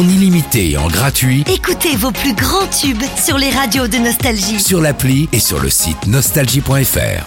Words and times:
en 0.00 0.08
illimité 0.08 0.70
et 0.70 0.76
en 0.78 0.88
gratuit 0.88 1.44
Écoutez 1.52 1.94
vos 1.94 2.10
plus 2.10 2.32
grands 2.32 2.66
tubes 2.68 3.02
sur 3.22 3.36
les 3.36 3.50
radios 3.50 3.86
de 3.86 3.98
Nostalgie. 3.98 4.58
sur 4.58 4.80
l'appli 4.80 5.28
et 5.32 5.40
sur 5.40 5.60
le 5.60 5.68
site 5.68 6.06
nostalgie.fr. 6.06 7.26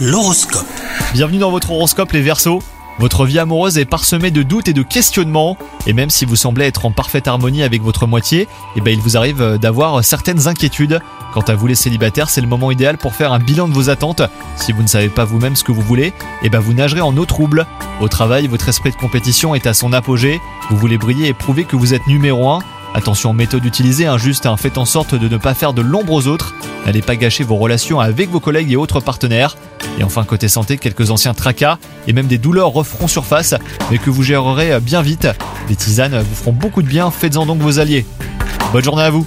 L'horoscope. 0.00 0.66
Bienvenue 1.14 1.38
dans 1.38 1.50
votre 1.50 1.72
horoscope 1.72 2.12
les 2.12 2.20
Verseaux. 2.20 2.62
Votre 3.00 3.26
vie 3.26 3.40
amoureuse 3.40 3.76
est 3.76 3.86
parsemée 3.86 4.30
de 4.30 4.44
doutes 4.44 4.68
et 4.68 4.72
de 4.72 4.82
questionnements, 4.82 5.56
et 5.88 5.92
même 5.92 6.10
si 6.10 6.26
vous 6.26 6.36
semblez 6.36 6.66
être 6.66 6.86
en 6.86 6.92
parfaite 6.92 7.26
harmonie 7.26 7.64
avec 7.64 7.82
votre 7.82 8.06
moitié, 8.06 8.46
eh 8.76 8.80
ben 8.80 8.92
il 8.92 9.00
vous 9.00 9.16
arrive 9.16 9.42
euh, 9.42 9.58
d'avoir 9.58 10.04
certaines 10.04 10.46
inquiétudes. 10.46 11.00
Quant 11.32 11.40
à 11.40 11.54
vous 11.54 11.66
les 11.66 11.74
célibataires, 11.74 12.28
c'est 12.28 12.42
le 12.42 12.46
moment 12.46 12.70
idéal 12.70 12.98
pour 12.98 13.14
faire 13.14 13.32
un 13.32 13.38
bilan 13.38 13.66
de 13.66 13.72
vos 13.72 13.88
attentes. 13.88 14.20
Si 14.56 14.72
vous 14.72 14.82
ne 14.82 14.86
savez 14.86 15.08
pas 15.08 15.24
vous-même 15.24 15.56
ce 15.56 15.64
que 15.64 15.72
vous 15.72 15.80
voulez, 15.80 16.12
eh 16.42 16.50
ben 16.50 16.60
vous 16.60 16.74
nagerez 16.74 17.00
en 17.00 17.16
eau 17.16 17.24
trouble. 17.24 17.66
Au 18.00 18.08
travail, 18.08 18.48
votre 18.48 18.68
esprit 18.68 18.90
de 18.90 18.96
compétition 18.96 19.54
est 19.54 19.66
à 19.66 19.72
son 19.72 19.94
apogée. 19.94 20.40
Vous 20.68 20.76
voulez 20.76 20.98
briller 20.98 21.28
et 21.28 21.32
prouver 21.32 21.64
que 21.64 21.74
vous 21.74 21.94
êtes 21.94 22.06
numéro 22.06 22.50
1. 22.50 22.58
Attention 22.94 23.30
aux 23.30 23.34
méthodes 23.34 23.64
utilisées, 23.64 24.04
hein, 24.04 24.18
juste 24.18 24.46
faites 24.58 24.76
en 24.76 24.84
sorte 24.84 25.14
de 25.14 25.26
ne 25.26 25.38
pas 25.38 25.54
faire 25.54 25.72
de 25.72 25.80
l'ombre 25.80 26.12
aux 26.12 26.26
autres. 26.26 26.54
N'allez 26.84 27.00
pas 27.00 27.16
gâcher 27.16 27.44
vos 27.44 27.56
relations 27.56 27.98
avec 27.98 28.28
vos 28.28 28.40
collègues 28.40 28.70
et 28.70 28.76
autres 28.76 29.00
partenaires. 29.00 29.56
Et 29.98 30.04
enfin, 30.04 30.24
côté 30.24 30.48
santé, 30.48 30.76
quelques 30.76 31.10
anciens 31.10 31.32
tracas 31.32 31.78
et 32.06 32.12
même 32.12 32.26
des 32.26 32.36
douleurs 32.36 32.68
referont 32.68 33.08
surface, 33.08 33.54
mais 33.90 33.96
que 33.96 34.10
vous 34.10 34.22
gérerez 34.22 34.78
bien 34.80 35.00
vite. 35.00 35.26
Les 35.70 35.76
tisanes 35.76 36.18
vous 36.18 36.34
feront 36.34 36.52
beaucoup 36.52 36.82
de 36.82 36.88
bien, 36.88 37.10
faites-en 37.10 37.46
donc 37.46 37.60
vos 37.60 37.78
alliés. 37.78 38.04
Bonne 38.72 38.84
journée 38.84 39.04
à 39.04 39.10
vous 39.10 39.26